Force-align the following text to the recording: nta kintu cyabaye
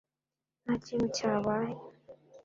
nta 0.63 0.73
kintu 0.85 1.07
cyabaye 1.17 1.75